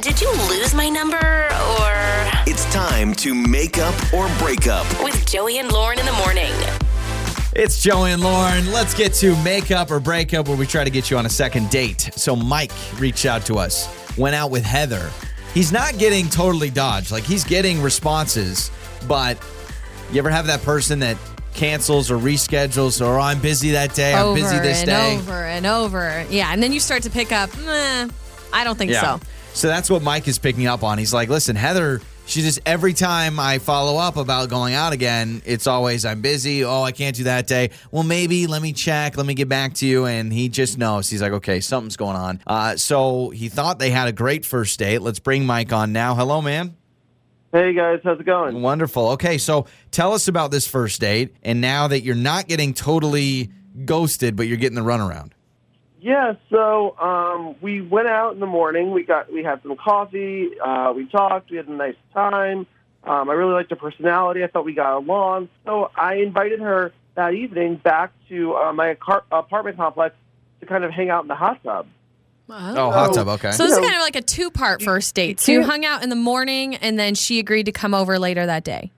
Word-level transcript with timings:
did 0.00 0.18
you 0.18 0.32
lose 0.48 0.72
my 0.72 0.88
number 0.88 1.16
or. 1.18 1.92
It's 2.46 2.64
time 2.72 3.14
to 3.16 3.34
make 3.34 3.76
up 3.76 3.94
or 4.14 4.30
break 4.38 4.66
up. 4.66 4.86
With 5.04 5.26
Joey 5.26 5.58
and 5.58 5.70
Lauren 5.70 5.98
in 5.98 6.06
the 6.06 6.12
morning. 6.12 6.52
It's 7.54 7.82
Joey 7.82 8.12
and 8.12 8.22
Lauren. 8.22 8.72
Let's 8.72 8.94
get 8.94 9.12
to 9.14 9.36
make 9.42 9.70
up 9.70 9.90
or 9.90 10.00
break 10.00 10.32
up 10.32 10.48
where 10.48 10.56
we 10.56 10.66
try 10.66 10.84
to 10.84 10.90
get 10.90 11.10
you 11.10 11.18
on 11.18 11.26
a 11.26 11.28
second 11.30 11.68
date. 11.68 12.10
So 12.16 12.34
Mike 12.34 12.72
reached 12.98 13.26
out 13.26 13.44
to 13.46 13.58
us, 13.58 13.88
went 14.16 14.34
out 14.34 14.50
with 14.50 14.64
Heather. 14.64 15.10
He's 15.52 15.70
not 15.70 15.98
getting 15.98 16.28
totally 16.30 16.70
dodged. 16.70 17.10
Like 17.10 17.24
he's 17.24 17.44
getting 17.44 17.82
responses, 17.82 18.70
but 19.06 19.36
you 20.12 20.18
ever 20.18 20.30
have 20.30 20.46
that 20.46 20.62
person 20.62 21.00
that 21.00 21.18
cancels 21.52 22.10
or 22.10 22.16
reschedules 22.16 23.04
or 23.04 23.18
oh, 23.18 23.20
I'm 23.20 23.40
busy 23.40 23.72
that 23.72 23.94
day, 23.94 24.14
I'm 24.14 24.26
over 24.26 24.40
busy 24.40 24.58
this 24.60 24.78
and 24.78 24.86
day. 24.86 25.16
over 25.18 25.44
and 25.44 25.66
over. 25.66 26.24
Yeah, 26.30 26.52
and 26.52 26.62
then 26.62 26.72
you 26.72 26.80
start 26.80 27.02
to 27.02 27.10
pick 27.10 27.32
up. 27.32 27.54
Meh, 27.58 28.08
I 28.50 28.64
don't 28.64 28.78
think 28.78 28.94
so. 28.94 29.20
So 29.52 29.68
that's 29.68 29.90
what 29.90 30.02
Mike 30.02 30.26
is 30.28 30.38
picking 30.38 30.66
up 30.66 30.82
on. 30.82 30.96
He's 30.96 31.12
like, 31.12 31.28
listen, 31.28 31.54
Heather, 31.56 32.00
she 32.24 32.40
just 32.40 32.60
every 32.64 32.92
time 32.92 33.40
I 33.40 33.58
follow 33.58 33.98
up 33.98 34.16
about 34.16 34.48
going 34.48 34.74
out 34.74 34.92
again, 34.92 35.42
it's 35.44 35.66
always 35.66 36.04
I'm 36.04 36.20
busy. 36.22 36.64
Oh, 36.64 36.82
I 36.82 36.92
can't 36.92 37.14
do 37.16 37.24
that 37.24 37.46
day. 37.46 37.70
Well, 37.90 38.04
maybe 38.04 38.46
let 38.46 38.62
me 38.62 38.72
check. 38.72 39.16
Let 39.16 39.26
me 39.26 39.34
get 39.34 39.48
back 39.48 39.74
to 39.74 39.86
you. 39.86 40.06
And 40.06 40.32
he 40.32 40.48
just 40.48 40.78
knows. 40.78 41.10
He's 41.10 41.20
like, 41.20 41.32
okay, 41.32 41.60
something's 41.60 41.96
going 41.96 42.16
on. 42.16 42.40
Uh, 42.46 42.76
so 42.76 43.30
he 43.30 43.48
thought 43.48 43.78
they 43.78 43.90
had 43.90 44.08
a 44.08 44.12
great 44.12 44.44
first 44.46 44.78
date. 44.78 45.02
Let's 45.02 45.18
bring 45.18 45.44
Mike 45.44 45.72
on 45.72 45.92
now. 45.92 46.14
Hello, 46.14 46.40
man. 46.40 46.76
Hey 47.52 47.74
guys, 47.74 47.98
how's 48.04 48.20
it 48.20 48.26
going? 48.26 48.62
Wonderful. 48.62 49.08
Okay, 49.10 49.36
so 49.36 49.66
tell 49.90 50.12
us 50.12 50.28
about 50.28 50.52
this 50.52 50.68
first 50.68 51.00
date, 51.00 51.34
and 51.42 51.60
now 51.60 51.88
that 51.88 52.02
you're 52.02 52.14
not 52.14 52.46
getting 52.46 52.72
totally 52.74 53.50
ghosted, 53.84 54.36
but 54.36 54.46
you're 54.46 54.56
getting 54.56 54.76
the 54.76 54.88
runaround. 54.88 55.32
Yeah, 56.00 56.34
so 56.48 56.98
um, 56.98 57.56
we 57.60 57.82
went 57.82 58.08
out 58.08 58.32
in 58.32 58.40
the 58.40 58.46
morning. 58.46 58.92
We 58.92 59.02
got 59.04 59.32
we 59.32 59.44
had 59.44 59.62
some 59.62 59.76
coffee. 59.76 60.50
Uh, 60.58 60.92
we 60.96 61.06
talked. 61.06 61.50
We 61.50 61.58
had 61.58 61.68
a 61.68 61.72
nice 61.72 61.96
time. 62.14 62.66
Um, 63.04 63.28
I 63.30 63.32
really 63.34 63.52
liked 63.52 63.70
her 63.70 63.76
personality. 63.76 64.42
I 64.42 64.46
thought 64.46 64.64
we 64.64 64.74
got 64.74 64.96
along. 64.96 65.48
So 65.64 65.90
I 65.94 66.16
invited 66.16 66.60
her 66.60 66.92
that 67.16 67.34
evening 67.34 67.76
back 67.76 68.12
to 68.28 68.54
uh, 68.56 68.72
my 68.72 68.94
car- 68.94 69.24
apartment 69.30 69.76
complex 69.76 70.14
to 70.60 70.66
kind 70.66 70.84
of 70.84 70.90
hang 70.90 71.10
out 71.10 71.22
in 71.22 71.28
the 71.28 71.34
hot 71.34 71.62
tub. 71.62 71.86
Oh, 72.48 72.90
hot 72.90 73.14
tub. 73.14 73.28
Okay. 73.28 73.52
So 73.52 73.64
this 73.64 73.72
is 73.72 73.78
kind 73.78 73.94
of 73.94 74.00
like 74.00 74.16
a 74.16 74.22
two-part 74.22 74.82
first 74.82 75.14
date. 75.14 75.38
So 75.40 75.52
you 75.52 75.62
hung 75.62 75.84
out 75.84 76.02
in 76.02 76.08
the 76.08 76.16
morning, 76.16 76.74
and 76.76 76.98
then 76.98 77.14
she 77.14 77.38
agreed 77.38 77.66
to 77.66 77.72
come 77.72 77.94
over 77.94 78.18
later 78.18 78.44
that 78.46 78.64
day. 78.64 78.90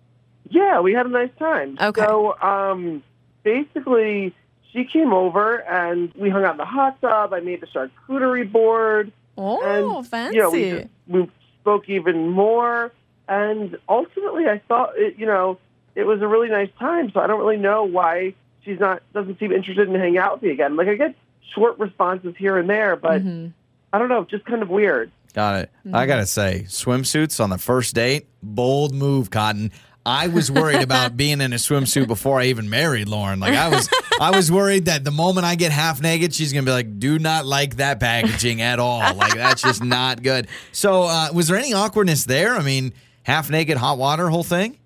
Yeah, 0.51 0.81
we 0.81 0.93
had 0.93 1.07
a 1.07 1.11
nice 1.11 1.31
time. 1.39 1.77
Okay. 1.81 2.01
So 2.01 2.39
um, 2.41 3.03
basically, 3.43 4.35
she 4.73 4.84
came 4.84 5.12
over 5.12 5.56
and 5.56 6.12
we 6.15 6.31
hung 6.31 6.45
out 6.45 6.53
in 6.53 6.56
the 6.59 6.65
hot 6.65 7.01
tub. 7.01 7.33
I 7.33 7.41
made 7.41 7.61
the 7.61 7.67
charcuterie 7.67 8.51
board. 8.51 9.12
Oh, 9.37 9.98
and, 9.98 10.06
fancy. 10.06 10.37
You 10.37 10.42
know, 10.42 10.51
we, 10.51 10.70
just, 10.70 10.89
we 11.09 11.31
spoke 11.61 11.89
even 11.89 12.29
more, 12.31 12.92
and 13.29 13.79
ultimately, 13.89 14.47
I 14.47 14.61
thought 14.69 14.92
it, 14.97 15.19
you 15.19 15.27
know 15.27 15.59
it 15.95 16.05
was 16.05 16.23
a 16.23 16.27
really 16.27 16.48
nice 16.48 16.70
time. 16.79 17.11
So 17.12 17.20
I 17.20 17.27
don't 17.27 17.41
really 17.41 17.56
know 17.56 17.84
why 17.84 18.34
she's 18.64 18.81
not 18.81 19.03
doesn't 19.12 19.39
seem 19.39 19.53
interested 19.53 19.89
in 19.89 19.95
hanging 19.95 20.19
out 20.19 20.34
with 20.34 20.42
me 20.42 20.51
again. 20.51 20.77
Like 20.77 20.89
I 20.89 20.95
get 20.95 21.14
short 21.55 21.79
responses 21.79 22.34
here 22.39 22.57
and 22.59 22.69
there, 22.69 22.97
but 22.97 23.23
Mm-hmm. 23.23 23.48
I 23.95 23.98
don't 23.98 24.09
know, 24.09 24.25
just 24.25 24.47
kind 24.47 24.62
of 24.62 24.70
weird. 24.70 25.11
Got 25.34 25.61
it. 25.61 25.70
Mm-hmm. 25.81 25.95
I 25.95 26.07
gotta 26.07 26.27
say, 26.27 26.64
swimsuits 26.67 27.42
on 27.42 27.51
the 27.51 27.59
first 27.59 27.95
date, 27.95 28.27
bold 28.42 28.95
move, 28.95 29.31
Cotton. 29.31 29.70
I 30.05 30.28
was 30.28 30.50
worried 30.50 30.83
about 30.89 31.17
being 31.17 31.41
in 31.41 31.53
a 31.53 31.56
swimsuit 31.56 32.06
before 32.08 32.41
I 32.41 32.47
even 32.47 32.69
married 32.69 33.08
Lauren. 33.08 33.39
Like 33.41 33.55
I 33.55 33.69
was, 33.69 33.89
I 34.20 34.34
was 34.34 34.50
worried 34.50 34.86
that 34.86 35.05
the 35.05 35.11
moment 35.11 35.47
I 35.47 35.55
get 35.55 35.70
half 35.72 36.00
naked, 36.00 36.34
she's 36.34 36.53
gonna 36.53 36.64
be 36.67 36.72
like, 36.72 36.98
"Do 36.98 37.19
not 37.19 37.47
like 37.47 37.77
that 37.77 38.00
packaging 38.00 38.61
at 38.62 38.78
all. 38.78 39.14
Like 39.14 39.34
that's 39.34 39.62
just 39.62 39.83
not 39.83 40.23
good." 40.23 40.48
So, 40.73 41.05
uh, 41.05 41.28
was 41.33 41.48
there 41.48 41.56
any 41.56 41.73
awkwardness 41.73 42.25
there? 42.25 42.55
I 42.55 42.62
mean, 42.62 42.92
half 43.23 43.48
naked, 43.50 43.77
hot 43.77 43.98
water, 43.98 44.28
whole 44.28 44.42
thing. 44.45 44.78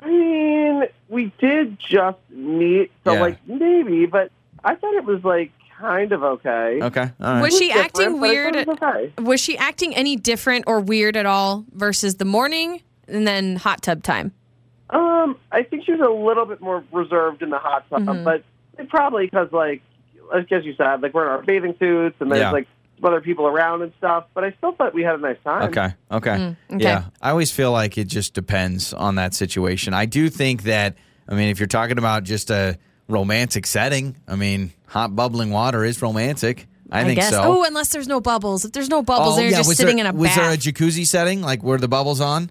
I 0.00 0.06
mean, 0.08 0.84
we 1.08 1.32
did 1.38 1.78
just 1.78 2.18
meet, 2.30 2.90
so 3.04 3.12
Yeah. 3.14 3.20
like 3.20 3.38
maybe, 3.46 4.06
but 4.06 4.30
I 4.64 4.74
thought 4.76 4.94
it 4.94 5.04
was 5.04 5.22
like 5.24 5.50
kind 5.78 6.12
of 6.12 6.22
okay. 6.22 6.78
Okay, 6.82 7.10
all 7.20 7.32
right. 7.34 7.42
Was 7.42 7.56
she 7.58 7.68
Different, 7.68 7.84
acting 7.84 8.20
weird? 8.20 8.54
was 8.54 8.68
okay. 8.82 9.12
Was 9.22 9.40
she 9.40 9.58
acting 9.58 9.94
any 9.94 10.16
different 10.16 10.64
or 10.66 10.80
weird 10.80 11.16
at 11.16 11.26
all 11.26 11.64
versus 11.74 12.16
the 12.16 12.24
morning 12.24 12.80
and 13.06 13.26
then 13.28 13.56
hot 13.56 13.82
tub 13.82 14.02
time? 14.02 14.32
Um, 14.90 15.36
I 15.52 15.62
think 15.62 15.84
she 15.84 15.92
was 15.92 16.00
a 16.00 16.10
little 16.10 16.46
bit 16.46 16.60
more 16.60 16.82
reserved 16.92 17.42
in 17.42 17.50
the 17.50 17.58
hot 17.58 17.84
tub, 17.90 18.02
Mm-hmm. 18.02 18.24
but 18.24 18.42
probably 18.88 19.26
because, 19.26 19.52
like, 19.52 19.82
like 20.32 20.50
as 20.52 20.64
you 20.64 20.74
said, 20.76 21.02
like 21.02 21.12
we're 21.14 21.24
in 21.24 21.30
our 21.30 21.42
bathing 21.42 21.74
suits 21.78 22.16
and 22.20 22.30
there's 22.30 22.40
Yeah. 22.40 22.52
like 22.52 22.66
other 23.02 23.20
people 23.20 23.46
around 23.46 23.82
and 23.82 23.92
stuff. 23.98 24.24
But 24.34 24.44
I 24.44 24.52
still 24.58 24.72
thought 24.72 24.94
we 24.94 25.02
had 25.02 25.14
a 25.14 25.18
nice 25.18 25.36
time. 25.44 25.68
Okay. 25.68 25.94
Okay. 26.10 26.30
Mm, 26.30 26.56
okay. 26.74 26.84
Yeah. 26.84 27.04
I 27.22 27.30
always 27.30 27.52
feel 27.52 27.70
like 27.72 27.96
it 27.98 28.08
just 28.08 28.34
depends 28.34 28.92
on 28.92 29.16
that 29.16 29.34
situation. 29.34 29.94
I 29.94 30.06
do 30.06 30.28
think 30.28 30.64
that, 30.64 30.96
I 31.28 31.34
mean, 31.34 31.48
if 31.50 31.60
you're 31.60 31.66
talking 31.66 31.98
about 31.98 32.24
just 32.24 32.50
a 32.50 32.78
romantic 33.08 33.66
setting, 33.66 34.16
I 34.26 34.36
mean, 34.36 34.72
hot 34.86 35.14
bubbling 35.14 35.50
water 35.50 35.84
is 35.84 36.00
romantic. 36.02 36.66
I, 36.90 37.04
think 37.04 37.20
guess. 37.20 37.30
so. 37.30 37.42
Oh, 37.44 37.64
unless 37.64 37.90
there's 37.90 38.08
no 38.08 38.20
bubbles. 38.20 38.64
If 38.64 38.72
there's 38.72 38.88
no 38.88 39.02
bubbles, 39.02 39.36
they're 39.36 39.50
just 39.50 39.68
was 39.68 39.76
sitting 39.76 39.96
there, 39.96 40.06
in 40.06 40.14
a 40.14 40.18
was 40.18 40.28
bath. 40.30 40.36
there 40.36 40.50
a 40.52 40.56
jacuzzi 40.56 41.06
setting 41.06 41.42
like 41.42 41.62
where 41.62 41.76
the 41.78 41.88
bubbles 41.88 42.20
on? 42.22 42.50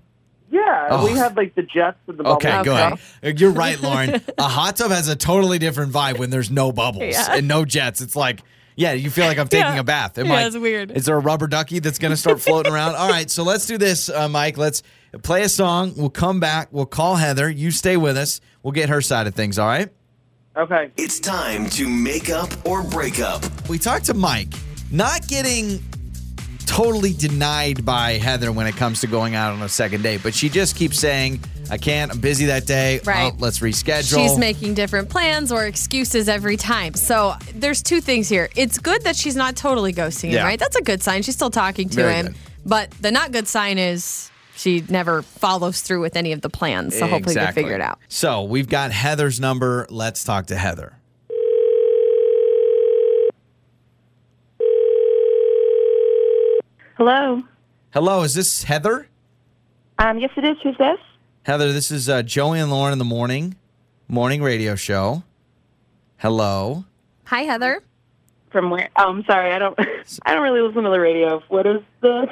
Yeah, 0.50 0.88
Oh. 0.91 1.06
we 1.06 1.12
had 1.18 1.35
like 1.35 1.56
the 1.56 1.62
jets 1.63 1.97
and 2.08 2.18
the 2.18 2.24
bubbles. 2.24 2.38
Okay, 2.38 2.52
and 2.52 2.63
good. 2.66 2.78
stuff. 2.78 3.19
You're 3.41 3.52
right, 3.52 3.80
Lauren. 3.81 4.22
a 4.38 4.44
hot 4.44 4.78
tub 4.78 4.91
has 4.91 5.08
a 5.09 5.16
totally 5.16 5.59
different 5.59 5.91
vibe 5.91 6.18
when 6.19 6.30
there's 6.30 6.50
no 6.50 6.72
bubbles 6.72 7.03
Yeah. 7.13 7.34
and 7.35 7.47
no 7.47 7.66
jets. 7.66 8.00
It's 8.02 8.16
like, 8.16 8.41
yeah, 8.75 8.94
you 8.94 9.09
feel 9.09 9.25
like 9.25 9.40
I'm 9.40 9.47
taking 9.50 9.74
Yeah. 9.74 9.80
a 9.80 9.84
bath. 9.84 10.18
Am 10.18 10.28
Yeah, 10.28 10.34
I- 10.36 10.46
it's 10.46 10.56
weird. 10.56 10.91
Is 10.91 11.06
there 11.06 11.16
a 11.16 11.19
rubber 11.19 11.47
ducky 11.47 11.80
that's 11.80 12.00
going 12.00 12.12
to 12.12 12.18
start 12.18 12.40
floating 12.40 12.72
around? 12.72 12.96
All 12.96 13.09
right, 13.09 13.30
so 13.30 13.44
let's 13.44 13.66
do 13.66 13.78
this, 13.78 14.07
uh, 14.09 14.30
Mike. 14.30 14.57
Let's 14.57 14.84
play 15.24 15.41
a 15.44 15.50
song. 15.50 15.94
We'll 15.97 16.09
come 16.09 16.40
back. 16.40 16.69
We'll 16.72 16.86
call 16.86 17.16
Heather. 17.16 17.50
You 17.50 17.72
stay 17.72 17.97
with 17.97 18.16
us. 18.18 18.40
We'll 18.63 18.72
get 18.74 18.88
her 18.90 19.02
side 19.02 19.28
of 19.28 19.36
things. 19.36 19.57
All 19.59 19.68
right. 19.68 19.90
Okay. 20.56 20.91
It's 20.96 21.19
time 21.19 21.69
to 21.72 21.88
make 21.90 22.30
up 22.30 22.50
or 22.66 22.84
break 22.84 23.19
up. 23.19 23.44
We 23.68 23.78
talked 23.80 24.06
to 24.06 24.13
Mike, 24.13 24.53
not 24.91 25.28
getting 25.28 25.84
totally 26.68 27.14
denied 27.14 27.84
by 27.86 28.14
Heather 28.14 28.52
when 28.52 28.68
it 28.68 28.76
comes 28.76 29.02
to 29.02 29.08
going 29.08 29.34
out 29.34 29.54
on 29.54 29.62
a 29.64 29.70
second 29.70 30.04
date, 30.04 30.22
but 30.22 30.36
she 30.36 30.50
just 30.50 30.76
keeps 30.76 31.00
saying, 31.00 31.40
"I 31.72 31.78
can't. 31.78 32.12
I'm 32.12 32.20
busy 32.20 32.46
that 32.46 32.68
day. 32.68 33.00
Right. 33.04 33.32
Oh, 33.34 33.36
let's 33.40 33.60
reschedule." 33.60 34.16
She's 34.22 34.38
making 34.38 34.76
different 34.76 35.10
plans 35.10 35.52
or 35.52 35.66
excuses 35.66 36.30
every 36.30 36.58
time. 36.58 36.94
So 36.94 37.34
there's 37.56 37.82
two 37.82 38.02
things 38.02 38.30
here. 38.30 38.50
It's 38.56 38.78
good 38.78 39.02
that 39.04 39.16
she's 39.16 39.36
not 39.36 39.56
totally 39.56 39.94
ghosting 39.94 40.32
Yeah. 40.32 40.42
him, 40.42 40.46
right? 40.46 40.60
That's 40.60 40.76
a 40.76 40.82
good 40.84 41.02
sign. 41.02 41.24
She's 41.24 41.36
still 41.36 41.50
talking 41.50 41.90
to 41.90 41.96
Very 41.96 42.14
him. 42.14 42.26
good. 42.28 42.36
But 42.66 42.92
the 43.02 43.12
not 43.12 43.32
good 43.32 43.48
sign 43.48 43.78
is 43.78 44.30
she 44.56 44.84
never 44.90 45.22
follows 45.22 45.82
through 45.82 46.02
with 46.02 46.16
any 46.18 46.32
of 46.34 46.42
the 46.42 46.50
plans. 46.50 46.98
So 46.98 47.08
hopefully 47.08 47.36
they 47.36 47.52
figure 47.52 47.74
it 47.76 47.82
out. 47.82 48.00
So 48.10 48.44
we've 48.44 48.68
got 48.68 48.92
Heather's 48.92 49.40
number. 49.40 49.88
Let's 49.90 50.24
talk 50.24 50.48
to 50.48 50.58
Heather. 50.58 50.94
Hello. 56.97 57.44
Hello, 57.94 58.24
is 58.24 58.34
this 58.34 58.63
Heather? 58.63 59.08
Um, 60.00 60.18
yes, 60.18 60.31
it 60.35 60.44
is. 60.44 60.58
Who's 60.63 60.75
this? 60.80 60.97
Heather, 61.44 61.72
this 61.72 61.91
is 61.91 62.09
uh, 62.09 62.24
Joey 62.24 62.59
and 62.59 62.72
Lauren 62.72 62.91
in 62.91 62.97
the 62.97 63.06
morning, 63.06 63.56
morning 64.08 64.41
radio 64.41 64.74
show. 64.75 65.22
Hello. 66.18 66.86
Hi, 67.25 67.41
Heather. 67.41 67.84
From 68.50 68.72
where? 68.72 68.90
Oh, 68.97 69.09
I'm 69.09 69.24
sorry. 69.25 69.52
I 69.53 69.59
don't. 69.59 69.78
I 70.25 70.34
don't 70.34 70.41
really 70.41 70.62
listen 70.62 70.81
to 70.86 70.90
the 70.90 71.00
radio. 71.00 71.44
What 71.50 71.68
is 71.68 71.81
this? 72.02 72.30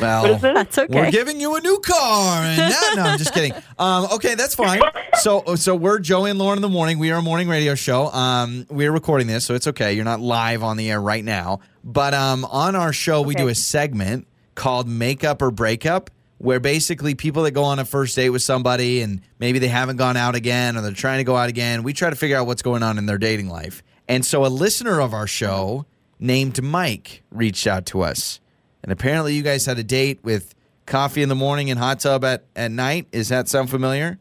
Well, 0.00 0.22
What 0.22 0.30
is 0.30 0.40
this? 0.42 0.54
That's 0.54 0.78
okay. 0.78 0.94
We're 0.94 1.10
giving 1.10 1.40
you 1.40 1.56
a 1.56 1.60
new 1.60 1.78
car. 1.78 2.42
And 2.44 2.58
that, 2.58 2.92
no, 2.96 3.02
I'm 3.02 3.18
just 3.18 3.34
kidding. 3.34 3.52
Um, 3.76 4.06
okay, 4.12 4.36
that's 4.36 4.54
fine. 4.54 4.80
So, 5.20 5.56
so 5.56 5.74
we're 5.74 5.98
Joey 5.98 6.30
and 6.30 6.38
Lauren 6.38 6.58
in 6.58 6.62
the 6.62 6.68
morning. 6.68 7.00
We 7.00 7.10
are 7.10 7.18
a 7.18 7.22
morning 7.22 7.48
radio 7.48 7.74
show. 7.74 8.06
Um, 8.12 8.66
we're 8.70 8.92
recording 8.92 9.26
this, 9.26 9.44
so 9.44 9.54
it's 9.56 9.66
okay. 9.66 9.94
You're 9.94 10.04
not 10.04 10.20
live 10.20 10.62
on 10.62 10.76
the 10.76 10.92
air 10.92 11.00
right 11.00 11.24
now. 11.24 11.58
But 11.82 12.14
um, 12.14 12.44
on 12.44 12.76
our 12.76 12.92
show, 12.92 13.20
we 13.20 13.34
do 13.34 13.48
a 13.48 13.54
segment 13.54 14.28
called 14.54 14.86
Makeup 14.88 15.42
or 15.42 15.50
Breakup, 15.50 16.08
where 16.38 16.60
basically 16.60 17.16
people 17.16 17.42
that 17.42 17.50
go 17.50 17.64
on 17.64 17.80
a 17.80 17.84
first 17.84 18.14
date 18.14 18.30
with 18.30 18.42
somebody 18.42 19.00
and 19.00 19.22
maybe 19.40 19.58
they 19.58 19.66
haven't 19.68 19.96
gone 19.96 20.16
out 20.16 20.36
again 20.36 20.76
or 20.76 20.82
they're 20.82 20.92
trying 20.92 21.18
to 21.18 21.24
go 21.24 21.34
out 21.36 21.48
again, 21.48 21.82
we 21.82 21.92
try 21.92 22.10
to 22.10 22.16
figure 22.16 22.36
out 22.36 22.46
what's 22.46 22.62
going 22.62 22.84
on 22.84 22.96
in 22.96 23.06
their 23.06 23.18
dating 23.18 23.48
life. 23.48 23.82
And 24.06 24.24
so 24.24 24.44
a 24.44 24.48
listener 24.48 25.00
of 25.00 25.12
our 25.12 25.26
show 25.26 25.84
named 26.20 26.62
Mike 26.62 27.24
reached 27.32 27.66
out 27.66 27.86
to 27.86 28.02
us. 28.02 28.38
And 28.84 28.92
apparently 28.92 29.34
you 29.34 29.42
guys 29.42 29.66
had 29.66 29.78
a 29.78 29.82
date 29.82 30.20
with 30.22 30.54
coffee 30.86 31.22
in 31.22 31.28
the 31.28 31.34
morning 31.34 31.70
and 31.70 31.78
hot 31.80 32.00
tub 32.00 32.22
at, 32.22 32.44
at 32.54 32.70
night. 32.70 33.08
Is 33.12 33.30
that 33.30 33.48
sound 33.48 33.70
familiar? 33.70 34.18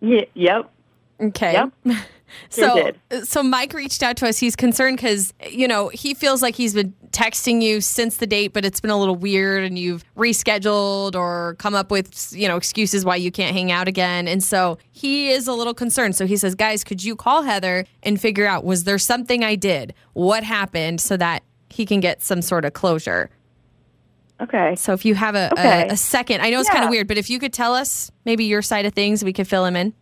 Ye- 0.00 0.26
yep. 0.34 0.70
Okay. 1.20 1.52
Yep. 1.52 1.96
So, 2.48 2.90
so 3.22 3.42
Mike 3.44 3.72
reached 3.74 4.02
out 4.02 4.16
to 4.16 4.26
us. 4.26 4.38
He's 4.38 4.56
concerned 4.56 4.96
because 4.96 5.32
you 5.48 5.68
know 5.68 5.88
he 5.88 6.14
feels 6.14 6.42
like 6.42 6.56
he's 6.56 6.74
been 6.74 6.92
texting 7.10 7.62
you 7.62 7.80
since 7.80 8.16
the 8.16 8.26
date, 8.26 8.52
but 8.52 8.64
it's 8.64 8.80
been 8.80 8.90
a 8.90 8.98
little 8.98 9.14
weird, 9.14 9.62
and 9.62 9.78
you've 9.78 10.04
rescheduled 10.16 11.14
or 11.14 11.54
come 11.58 11.74
up 11.74 11.90
with 11.90 12.32
you 12.32 12.48
know 12.48 12.56
excuses 12.56 13.04
why 13.04 13.16
you 13.16 13.30
can't 13.30 13.54
hang 13.54 13.70
out 13.70 13.86
again. 13.86 14.26
And 14.26 14.42
so 14.42 14.78
he 14.90 15.30
is 15.30 15.46
a 15.46 15.52
little 15.52 15.74
concerned. 15.74 16.16
So 16.16 16.26
he 16.26 16.36
says, 16.36 16.54
"Guys, 16.54 16.82
could 16.82 17.04
you 17.04 17.14
call 17.14 17.42
Heather 17.42 17.84
and 18.02 18.20
figure 18.20 18.46
out 18.46 18.64
was 18.64 18.84
there 18.84 18.98
something 18.98 19.44
I 19.44 19.54
did? 19.54 19.94
What 20.14 20.42
happened, 20.42 21.00
so 21.00 21.16
that 21.16 21.44
he 21.70 21.86
can 21.86 22.00
get 22.00 22.22
some 22.22 22.42
sort 22.42 22.64
of 22.64 22.72
closure." 22.72 23.30
Okay. 24.40 24.74
So 24.76 24.92
if 24.92 25.04
you 25.04 25.14
have 25.14 25.34
a, 25.34 25.52
Okay. 25.52 25.88
a, 25.88 25.92
a 25.92 25.96
second, 25.96 26.40
I 26.42 26.50
know 26.50 26.60
it's 26.60 26.68
kind 26.68 26.84
of 26.84 26.90
weird, 26.90 27.06
but 27.06 27.18
if 27.18 27.30
you 27.30 27.38
could 27.38 27.52
tell 27.52 27.74
us 27.74 28.10
maybe 28.24 28.44
your 28.44 28.62
side 28.62 28.84
of 28.84 28.92
things, 28.92 29.24
we 29.24 29.32
could 29.32 29.46
fill 29.46 29.64
him 29.64 29.76
in. 29.76 29.94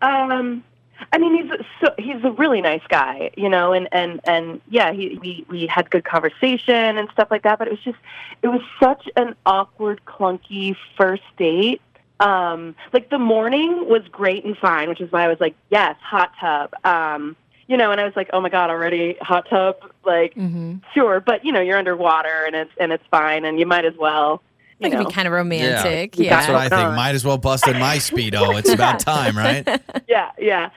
Um, 0.00 0.64
I 1.12 1.18
mean, 1.18 1.42
he's 1.42 1.52
a, 1.52 1.64
so, 1.84 1.94
he's 1.98 2.24
a 2.24 2.30
really 2.32 2.60
nice 2.60 2.82
guy, 2.88 3.30
you 3.36 3.48
know, 3.48 3.72
and 3.72 3.88
and 3.92 4.20
and 4.24 4.60
yeah, 4.68 4.92
he 4.92 5.18
we 5.20 5.44
we 5.48 5.66
had 5.66 5.90
good 5.90 6.04
conversation 6.04 6.98
and 6.98 7.08
stuff 7.12 7.28
like 7.30 7.42
that. 7.42 7.58
But 7.58 7.68
it 7.68 7.72
was 7.72 7.82
just, 7.82 7.98
it 8.42 8.48
was 8.48 8.62
such 8.80 9.08
an 9.16 9.34
awkward, 9.44 10.00
clunky 10.06 10.74
first 10.96 11.22
date. 11.36 11.80
Um, 12.20 12.74
like 12.92 13.10
the 13.10 13.18
morning 13.18 13.88
was 13.88 14.02
great 14.10 14.44
and 14.44 14.56
fine, 14.56 14.88
which 14.88 15.00
is 15.00 15.12
why 15.12 15.24
I 15.24 15.28
was 15.28 15.38
like, 15.40 15.54
yes, 15.70 15.94
hot 16.00 16.32
tub. 16.40 16.74
Um, 16.84 17.36
you 17.68 17.76
know, 17.76 17.92
and 17.92 18.00
I 18.00 18.04
was 18.04 18.16
like, 18.16 18.30
oh 18.32 18.40
my 18.40 18.48
god, 18.48 18.70
already 18.70 19.16
hot 19.20 19.46
tub, 19.48 19.76
like 20.04 20.34
Mm-hmm. 20.34 20.76
sure, 20.94 21.20
but 21.20 21.44
you 21.44 21.52
know, 21.52 21.60
you're 21.60 21.78
underwater 21.78 22.44
and 22.46 22.56
it's 22.56 22.72
and 22.80 22.90
it's 22.92 23.04
fine, 23.10 23.44
and 23.44 23.60
you 23.60 23.66
might 23.66 23.84
as 23.84 23.94
well. 23.98 24.42
You 24.80 24.90
That 24.90 24.96
could 24.98 25.08
be 25.08 25.12
kind 25.12 25.26
of 25.26 25.32
romantic. 25.34 26.16
Yeah. 26.16 26.24
Yeah. 26.24 26.36
That's 26.36 26.48
what 26.48 26.56
I 26.56 26.68
think. 26.68 26.94
Might 26.96 27.14
as 27.14 27.24
well 27.24 27.36
bust 27.38 27.66
in 27.66 27.78
my 27.80 27.96
speedo. 28.08 28.58
It's 28.58 28.70
about 28.70 29.00
time, 29.00 29.36
right? 29.36 29.66
yeah, 30.08 30.30
yeah. 30.38 30.70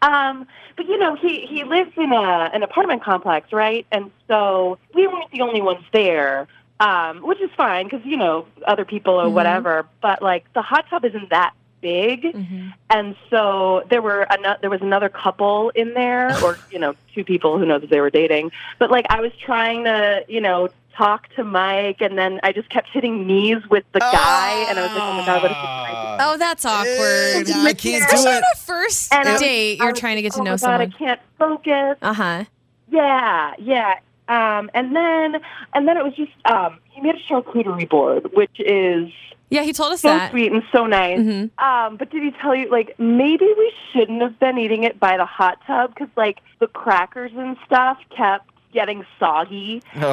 Um, 0.00 0.46
but 0.76 0.86
you 0.86 0.98
know, 0.98 1.14
he 1.16 1.46
he 1.46 1.64
lives 1.64 1.92
in 1.96 2.12
a 2.12 2.50
an 2.52 2.62
apartment 2.62 3.02
complex, 3.04 3.52
right? 3.52 3.86
And 3.92 4.10
so 4.28 4.78
we 4.94 5.06
weren't 5.06 5.30
the 5.32 5.42
only 5.42 5.60
ones 5.60 5.84
there, 5.92 6.48
um, 6.80 7.18
which 7.22 7.40
is 7.42 7.50
fine 7.56 7.86
because 7.86 8.00
you 8.06 8.16
know 8.16 8.46
other 8.66 8.84
people 8.86 9.20
or 9.20 9.26
Mhm. 9.26 9.32
whatever. 9.34 9.86
But 10.00 10.22
like 10.22 10.50
the 10.54 10.62
hot 10.62 10.86
tub 10.88 11.04
isn't 11.04 11.28
that 11.30 11.52
big, 11.82 12.32
hmm 12.34 12.68
and 12.88 13.16
so 13.30 13.82
there 13.90 14.00
were 14.02 14.26
ano- 14.32 14.56
there 14.60 14.70
was 14.70 14.80
another 14.82 15.08
couple 15.10 15.70
in 15.74 15.92
there, 15.94 16.28
or 16.44 16.58
you 16.70 16.78
know, 16.78 16.94
two 17.14 17.24
people 17.24 17.58
who 17.58 17.66
knows 17.66 17.82
if 17.82 17.90
they 17.90 18.00
were 18.00 18.10
dating. 18.10 18.52
But 18.78 18.90
like 18.90 19.06
I 19.10 19.20
was 19.20 19.32
trying 19.36 19.84
to, 19.84 20.24
you 20.28 20.40
know. 20.40 20.68
Talk 20.94 21.28
to 21.36 21.42
Mike, 21.42 22.02
and 22.02 22.18
then 22.18 22.38
I 22.42 22.52
just 22.52 22.68
kept 22.68 22.90
hitting 22.90 23.26
knees 23.26 23.66
with 23.70 23.82
the 23.92 23.98
guy, 24.00 24.66
and 24.68 24.78
I 24.78 24.82
was 24.82 24.90
like, 24.92 25.02
"Oh 25.02 25.12
my 25.14 25.24
god, 25.24 25.42
what 25.42 25.50
is 25.50 25.56
this?" 25.56 25.64
guy 25.64 26.16
Oh, 26.20 26.36
that's 26.36 26.64
awkward. 26.66 27.48
Yeah, 27.48 27.62
I 27.66 27.72
can't 27.72 27.80
do 27.80 28.14
Especially 28.14 28.30
on 28.32 28.36
it. 28.36 28.44
a 28.52 28.56
first 28.58 29.10
And 29.14 29.26
I 29.26 29.32
was- 29.32 29.40
date, 29.40 29.78
you're 29.78 29.90
was 29.92 29.98
trying 29.98 30.16
to 30.16 30.22
get 30.22 30.32
to 30.34 30.40
oh 30.40 30.44
know 30.44 30.50
my 30.50 30.56
someone. 30.58 30.80
I 30.82 30.86
can't 30.88 31.20
focus. 31.38 31.96
Uh 32.02 32.12
huh. 32.12 32.44
Yeah, 32.90 33.54
yeah. 33.58 34.00
Um, 34.28 34.70
and 34.74 34.94
then 34.94 35.40
and 35.72 35.88
then 35.88 35.96
it 35.96 36.04
was 36.04 36.14
just 36.14 36.32
um, 36.44 36.78
he 36.90 37.00
made 37.00 37.14
a 37.14 37.18
charcuterie 37.32 37.88
board, 37.88 38.30
which 38.34 38.60
is 38.60 39.08
Yeah, 39.52 39.62
he 39.62 39.72
told 39.72 39.92
us 39.92 40.00
so 40.00 40.08
that. 40.08 40.28
So 40.28 40.32
sweet 40.32 40.50
and 40.52 40.62
so 40.72 40.86
nice. 40.86 41.18
Mhm. 41.18 41.50
Um, 41.62 41.96
but 41.96 42.10
did 42.10 42.22
he 42.22 42.30
tell 42.40 42.54
you 42.54 42.70
like 42.70 42.94
maybe 42.98 43.44
we 43.44 43.72
shouldn't 43.92 44.22
have 44.22 44.38
been 44.38 44.58
eating 44.58 44.84
it 44.84 44.98
by 44.98 45.16
the 45.16 45.26
hot 45.26 45.58
tub 45.66 45.94
because 45.94 46.08
like 46.16 46.38
the 46.58 46.66
crackers 46.66 47.32
and 47.36 47.56
stuff 47.66 47.98
kept 48.16 48.48
getting 48.72 49.04
soggy, 49.20 49.82
Oh. 50.00 50.10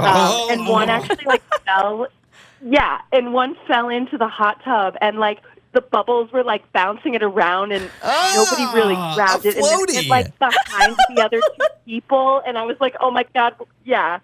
um, 0.49 0.51
and 0.51 0.67
one 0.67 0.89
actually 0.89 1.23
like 1.25 1.41
fell. 1.65 2.07
Yeah, 2.61 2.99
and 3.13 3.33
one 3.33 3.55
fell 3.67 3.87
into 3.87 4.17
the 4.17 4.27
hot 4.27 4.61
tub, 4.65 4.97
and 4.99 5.17
like 5.19 5.39
the 5.71 5.79
bubbles 5.81 6.31
were 6.33 6.43
like 6.43 6.69
bouncing 6.73 7.13
it 7.13 7.23
around, 7.23 7.71
and 7.71 7.89
nobody 8.35 8.65
really 8.75 8.95
Ah, 8.97 9.13
grabbed 9.15 9.45
a 9.45 9.49
it, 9.49 9.55
and 9.55 9.63
it 9.65 9.69
floaty. 9.71 9.95
was 9.95 10.07
like 10.09 10.39
behind 10.39 10.95
the 11.15 11.23
other 11.23 11.39
two 11.39 11.65
people, 11.85 12.41
and 12.45 12.57
I 12.57 12.63
was 12.65 12.75
like, 12.81 12.95
oh 12.99 13.11
my 13.11 13.23
god, 13.33 13.53
yeah. 13.85 14.19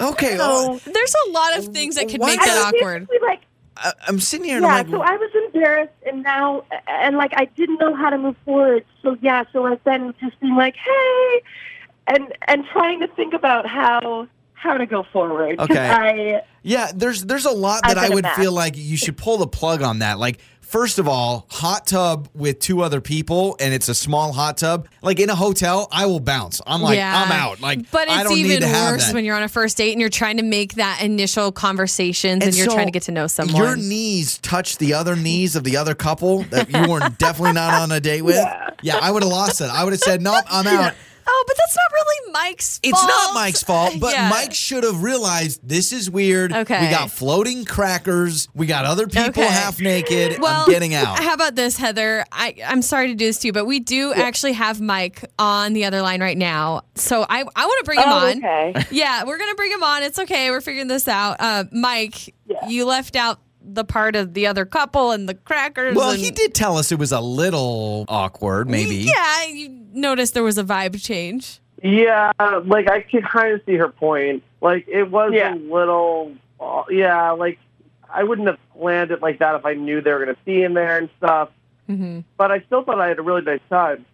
Okay, 0.00 0.36
So 0.36 0.78
There's 0.84 1.14
a 1.28 1.30
lot 1.30 1.56
of 1.58 1.66
things 1.68 1.94
that 1.94 2.08
could 2.08 2.20
Why- 2.20 2.30
make 2.36 2.40
that 2.40 2.74
awkward. 2.74 3.06
basically 3.08 3.26
like, 3.28 3.40
I, 3.80 3.92
I'm 4.06 4.20
sitting 4.20 4.44
here 4.44 4.56
and 4.56 4.66
yeah. 4.66 4.74
I'm 4.74 4.90
so 4.90 5.00
I 5.00 5.16
was 5.16 5.30
embarrassed, 5.46 5.92
and 6.06 6.22
now, 6.22 6.64
and 6.86 7.16
like 7.16 7.32
I 7.34 7.46
didn't 7.46 7.78
know 7.78 7.94
how 7.94 8.10
to 8.10 8.18
move 8.18 8.36
forward. 8.44 8.84
So 9.02 9.16
yeah, 9.20 9.44
so 9.52 9.66
I've 9.66 9.82
been 9.84 10.14
just 10.20 10.38
being 10.40 10.54
like, 10.54 10.76
hey, 10.76 11.42
and 12.06 12.32
and 12.46 12.64
trying 12.72 13.00
to 13.00 13.08
think 13.08 13.34
about 13.34 13.66
how 13.66 14.28
how 14.52 14.76
to 14.76 14.86
go 14.86 15.04
forward. 15.12 15.58
Okay. 15.58 15.78
I 15.90 16.42
yeah, 16.62 16.90
there's 16.94 17.24
there's 17.24 17.46
a 17.46 17.50
lot 17.50 17.82
that 17.84 17.96
I've 17.96 18.10
I 18.10 18.14
would 18.14 18.26
feel 18.28 18.52
like 18.52 18.76
you 18.76 18.96
should 18.96 19.16
pull 19.16 19.38
the 19.38 19.46
plug 19.46 19.82
on 19.82 20.00
that. 20.00 20.18
Like, 20.18 20.40
first 20.70 21.00
of 21.00 21.08
all, 21.08 21.46
hot 21.50 21.86
tub 21.86 22.28
with 22.32 22.60
two 22.60 22.82
other 22.82 23.00
people, 23.00 23.56
and 23.58 23.74
it's 23.74 23.88
a 23.88 23.94
small 23.94 24.32
hot 24.32 24.56
tub. 24.56 24.88
Like 25.02 25.18
in 25.18 25.28
a 25.28 25.34
hotel, 25.34 25.88
I 25.90 26.06
will 26.06 26.20
bounce. 26.20 26.62
I'm 26.66 26.80
like, 26.80 26.96
yeah. 26.96 27.24
I'm 27.24 27.32
out. 27.32 27.60
Like, 27.60 27.90
but 27.90 28.02
it's 28.02 28.12
I 28.12 28.22
don't 28.22 28.34
need 28.34 28.46
even 28.46 28.60
to 28.60 28.68
have 28.68 28.92
worse 28.92 29.06
that. 29.06 29.14
when 29.14 29.24
you're 29.24 29.36
on 29.36 29.42
a 29.42 29.48
first 29.48 29.76
date 29.76 29.92
and 29.92 30.00
you're 30.00 30.08
trying 30.08 30.36
to 30.36 30.42
make 30.44 30.74
that 30.74 31.02
initial 31.02 31.50
conversations 31.52 32.34
and, 32.34 32.42
And 32.44 32.56
you're 32.56 32.68
so 32.68 32.74
trying 32.74 32.86
to 32.86 32.92
get 32.92 33.02
to 33.04 33.12
know 33.12 33.26
someone. 33.26 33.56
Your 33.56 33.76
knees 33.76 34.38
touch 34.38 34.78
the 34.78 34.94
other 34.94 35.16
knees 35.16 35.56
of 35.56 35.64
the 35.64 35.76
other 35.76 35.94
couple 35.94 36.42
that 36.44 36.70
you 36.70 36.90
were 36.90 37.00
definitely 37.18 37.54
not 37.54 37.74
on 37.74 37.90
a 37.90 38.00
date 38.00 38.22
with. 38.22 38.36
Yeah, 38.82 38.98
I 39.00 39.10
would 39.10 39.22
have 39.22 39.32
lost 39.32 39.60
it. 39.60 39.68
I 39.70 39.84
would 39.84 39.92
have 39.92 40.00
said, 40.00 40.22
nope, 40.22 40.44
I'm 40.48 40.66
out. 40.66 40.94
Oh, 41.32 41.44
but 41.46 41.56
that's 41.56 41.76
not 41.76 41.92
really 41.92 42.32
Mike's 42.32 42.80
It's 42.82 43.06
not 43.06 43.34
Mike's 43.34 43.62
fault, 43.62 43.94
but 44.00 44.12
Yeah. 44.12 44.28
Mike 44.28 44.52
should 44.54 44.84
have 44.84 45.02
realized 45.02 45.60
this 45.66 45.92
is 45.92 46.10
weird. 46.10 46.52
Okay. 46.52 46.80
We 46.86 46.90
got 46.90 47.10
floating 47.10 47.64
crackers. 47.64 48.48
We 48.54 48.66
got 48.66 48.84
other 48.84 49.06
people 49.06 49.28
Okay. 49.28 49.46
half 49.46 49.80
naked. 49.80 50.40
Well, 50.40 50.64
I'm 50.64 50.70
getting 50.70 50.94
out. 50.94 51.18
How 51.20 51.34
about 51.34 51.54
this, 51.54 51.76
Heather? 51.76 52.24
I, 52.32 52.56
I'm 52.66 52.82
sorry 52.82 53.08
to 53.08 53.14
do 53.14 53.26
this 53.26 53.38
to 53.40 53.46
you, 53.48 53.52
but 53.52 53.64
we 53.66 53.80
do 53.80 54.12
actually 54.12 54.52
have 54.52 54.80
Mike 54.80 55.24
on 55.38 55.72
the 55.72 55.84
other 55.84 56.02
line 56.02 56.20
right 56.20 56.36
now. 56.38 56.82
So 56.96 57.22
I, 57.28 57.44
I 57.56 57.66
want 57.66 57.78
to 57.78 57.84
bring 57.84 57.98
him 57.98 58.08
oh, 58.08 58.12
on. 58.28 58.38
okay. 58.44 58.86
Yeah, 58.90 59.24
we're 59.24 59.38
going 59.38 59.50
to 59.50 59.56
bring 59.56 59.70
him 59.70 59.82
on. 59.82 60.02
It's 60.02 60.18
okay. 60.18 60.50
We're 60.50 60.60
figuring 60.60 60.88
this 60.88 61.06
out. 61.08 61.36
Uh, 61.38 61.64
Mike, 61.72 62.34
Yeah. 62.46 62.66
you 62.68 62.84
left 62.84 63.14
out 63.16 63.38
the 63.74 63.84
part 63.84 64.16
of 64.16 64.34
the 64.34 64.46
other 64.46 64.64
couple 64.64 65.10
and 65.12 65.28
the 65.28 65.34
crackers. 65.34 65.94
well, 65.96 66.10
and- 66.10 66.20
he 66.20 66.30
did 66.30 66.54
tell 66.54 66.76
us 66.76 66.90
it 66.92 66.98
was 66.98 67.12
a 67.12 67.20
little 67.20 68.04
awkward, 68.08 68.68
maybe. 68.68 68.96
Yeah, 68.96 69.44
you 69.46 69.68
noticed 69.92 70.34
there 70.34 70.42
was 70.42 70.58
a 70.58 70.64
vibe 70.64 71.02
change. 71.02 71.60
Yeah, 71.82 72.32
like 72.64 72.90
I 72.90 73.00
could 73.00 73.24
kind 73.24 73.54
of 73.54 73.62
see 73.64 73.76
her 73.76 73.88
point. 73.88 74.42
Like 74.60 74.86
it 74.88 75.10
was 75.10 75.32
Yeah. 75.34 75.54
a 75.54 75.56
little, 75.56 76.32
uh, 76.60 76.82
yeah. 76.90 77.30
Like 77.30 77.58
I 78.12 78.24
wouldn't 78.24 78.48
have 78.48 78.58
planned 78.78 79.10
it 79.12 79.22
like 79.22 79.38
that 79.38 79.54
if 79.54 79.64
I 79.64 79.74
knew 79.74 80.00
they 80.02 80.12
were 80.12 80.22
going 80.24 80.34
to 80.36 80.42
be 80.44 80.62
in 80.62 80.74
there 80.74 80.98
and 80.98 81.08
stuff. 81.16 81.48
hmm 81.86 82.20
But 82.36 82.50
I 82.52 82.60
still 82.66 82.82
thought 82.84 83.00
I 83.00 83.08
had 83.08 83.18
a 83.18 83.22
really 83.22 83.42
nice 83.42 83.60
time. 83.70 84.04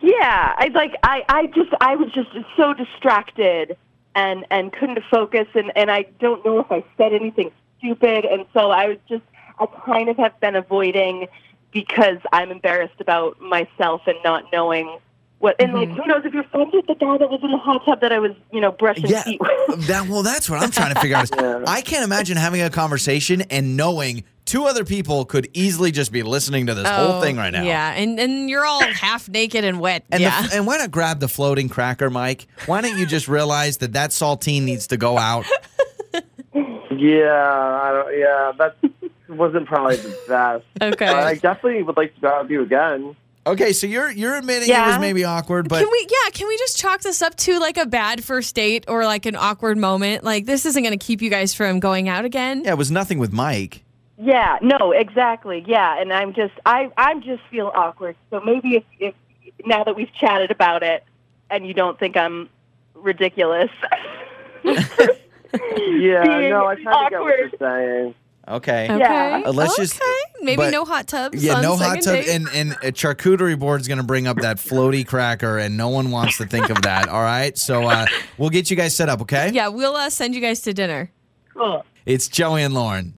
Yeah, 0.00 0.54
I 0.56 0.68
like 0.74 0.94
I 1.02 1.24
I 1.28 1.46
just 1.48 1.70
I 1.80 1.96
was 1.96 2.10
just 2.12 2.28
so 2.56 2.72
distracted 2.74 3.76
and 4.14 4.46
and 4.50 4.72
couldn't 4.72 5.00
focus 5.10 5.46
and 5.54 5.72
and 5.76 5.90
I 5.90 6.02
don't 6.20 6.44
know 6.44 6.60
if 6.60 6.70
I 6.70 6.84
said 6.96 7.12
anything 7.12 7.50
stupid 7.84 8.24
and 8.24 8.46
so 8.52 8.70
I 8.70 8.88
was 8.88 8.98
just 9.08 9.22
I 9.58 9.66
kind 9.84 10.08
of 10.08 10.16
have 10.16 10.38
been 10.40 10.56
avoiding 10.56 11.28
because 11.70 12.18
I'm 12.32 12.50
embarrassed 12.50 13.00
about 13.00 13.40
myself 13.40 14.02
and 14.06 14.16
not 14.24 14.44
knowing 14.52 14.98
what 15.38 15.56
and 15.60 15.74
like 15.74 15.88
mm-hmm. 15.88 16.00
who 16.00 16.06
knows 16.06 16.24
if 16.24 16.32
you're 16.32 16.44
friends 16.44 16.72
with 16.72 16.86
the 16.86 16.94
guy 16.94 17.18
that 17.18 17.28
was 17.28 17.40
in 17.42 17.50
the 17.50 17.58
hot 17.58 17.84
tub 17.84 18.00
that 18.00 18.12
I 18.12 18.18
was 18.18 18.32
you 18.52 18.60
know 18.60 18.72
brushing 18.72 19.06
Yeah, 19.06 19.22
feet 19.22 19.40
with. 19.68 19.86
that 19.88 20.08
well, 20.08 20.22
that's 20.22 20.48
what 20.48 20.62
I'm 20.62 20.70
trying 20.70 20.94
to 20.94 21.00
figure 21.00 21.16
out. 21.16 21.30
Yeah. 21.34 21.64
I 21.66 21.80
can't 21.80 22.04
imagine 22.04 22.36
having 22.36 22.62
a 22.62 22.70
conversation 22.70 23.42
and 23.42 23.76
knowing 23.76 24.24
two 24.44 24.64
other 24.64 24.84
people 24.84 25.24
could 25.24 25.48
easily 25.52 25.90
just 25.90 26.12
be 26.12 26.22
listening 26.22 26.66
to 26.66 26.74
this 26.74 26.88
whole 26.88 27.12
oh, 27.12 27.20
thing 27.20 27.36
right 27.36 27.52
now. 27.52 27.62
Oh, 27.62 27.64
Yeah, 27.64 27.92
and, 27.92 28.18
and 28.20 28.48
you're 28.48 28.64
all 28.64 28.80
half 28.94 29.28
naked 29.28 29.64
and 29.64 29.80
wet. 29.80 30.04
And, 30.10 30.22
yeah. 30.22 30.46
the, 30.46 30.56
and 30.56 30.66
why 30.66 30.78
not 30.78 30.90
grab 30.90 31.20
the 31.20 31.28
floating 31.28 31.68
cracker, 31.68 32.10
Mike? 32.10 32.46
Why 32.66 32.80
don't 32.80 32.98
you 32.98 33.06
just 33.06 33.28
realize 33.28 33.78
that 33.78 33.94
that 33.94 34.10
saltine 34.10 34.62
needs 34.62 34.88
to 34.88 34.96
go 34.96 35.18
out? 35.18 35.46
Yeah, 36.98 37.80
I 37.82 37.92
don't. 37.92 38.18
Yeah, 38.18 38.52
that 38.58 38.76
wasn't 39.28 39.66
probably 39.66 39.96
the 39.96 40.16
best. 40.28 40.64
okay. 40.82 41.06
But 41.06 41.16
I 41.24 41.34
definitely 41.34 41.82
would 41.82 41.96
like 41.96 42.14
to 42.14 42.20
go 42.20 42.28
out 42.28 42.42
with 42.44 42.50
you 42.50 42.62
again. 42.62 43.16
Okay, 43.46 43.72
so 43.74 43.86
you're 43.86 44.10
you're 44.10 44.36
admitting 44.36 44.68
it 44.70 44.72
was 44.72 44.94
Yeah. 44.94 44.98
maybe 44.98 45.22
awkward, 45.24 45.68
but 45.68 45.80
can 45.82 45.90
we 45.92 46.06
yeah, 46.10 46.30
can 46.30 46.48
we 46.48 46.56
just 46.56 46.78
chalk 46.78 47.02
this 47.02 47.20
up 47.20 47.34
to 47.36 47.58
like 47.58 47.76
a 47.76 47.84
bad 47.84 48.24
first 48.24 48.54
date 48.54 48.86
or 48.88 49.04
like 49.04 49.26
an 49.26 49.36
awkward 49.36 49.76
moment? 49.76 50.24
Like 50.24 50.46
this 50.46 50.64
isn't 50.64 50.82
going 50.82 50.98
to 50.98 51.04
keep 51.04 51.20
you 51.20 51.28
guys 51.28 51.52
from 51.52 51.78
going 51.78 52.08
out 52.08 52.24
again? 52.24 52.62
yeah, 52.64 52.70
it 52.72 52.78
was 52.78 52.90
nothing 52.90 53.18
with 53.18 53.32
Mike. 53.34 53.82
Yeah, 54.16 54.58
no, 54.62 54.92
exactly. 54.92 55.62
Yeah, 55.66 56.00
and 56.00 56.10
I'm 56.12 56.32
just 56.32 56.54
I 56.64 56.90
I'm 56.96 57.20
just 57.20 57.42
feel 57.50 57.70
awkward. 57.74 58.16
So 58.30 58.40
maybe 58.40 58.76
if 58.76 58.84
if 58.98 59.14
now 59.66 59.84
that 59.84 59.94
we've 59.94 60.12
chatted 60.14 60.50
about 60.50 60.82
it 60.82 61.04
and 61.50 61.66
you 61.66 61.74
don't 61.74 61.98
think 61.98 62.16
I'm 62.16 62.48
ridiculous. 62.94 63.70
Yeah, 66.04 66.22
Being 66.38 66.50
no, 66.50 66.66
I 66.66 66.74
kind 66.76 66.88
of 67.06 67.10
get 67.10 67.20
what 67.20 67.38
you're 67.38 67.50
saying. 67.58 68.14
Okay. 68.46 68.84
Okay. 68.84 68.98
Yeah. 68.98 69.42
Uh, 69.46 69.52
let's 69.52 69.72
okay. 69.72 69.82
just- 69.82 70.00
maybe 70.42 70.56
but- 70.56 70.70
no 70.70 70.84
hot 70.84 71.06
tubs. 71.08 71.42
Yeah, 71.42 71.54
on 71.56 71.62
no 71.62 71.76
hot 71.76 72.02
second 72.02 72.02
tub, 72.02 72.14
date. 72.24 72.28
and 72.34 72.48
and 72.54 72.72
a 72.82 72.92
charcuterie 72.92 73.58
board's 73.58 73.88
gonna 73.88 74.02
bring 74.02 74.26
up 74.26 74.36
that 74.38 74.58
floaty 74.58 75.06
cracker, 75.06 75.58
and 75.58 75.76
no 75.76 75.88
one 75.88 76.10
wants 76.10 76.38
to 76.38 76.46
think 76.46 76.70
of 76.70 76.82
that. 76.82 77.08
All 77.08 77.22
right, 77.22 77.56
so 77.56 77.84
uh, 77.84 78.06
we'll 78.38 78.50
get 78.50 78.70
you 78.70 78.76
guys 78.76 78.94
set 78.96 79.08
up. 79.08 79.20
Okay. 79.22 79.50
yeah, 79.52 79.68
we'll 79.68 79.96
uh, 79.96 80.10
send 80.10 80.34
you 80.34 80.40
guys 80.40 80.60
to 80.62 80.74
dinner. 80.74 81.10
Cool. 81.54 81.84
It's 82.06 82.28
Joey 82.28 82.62
and 82.62 82.74
Lauren. 82.74 83.12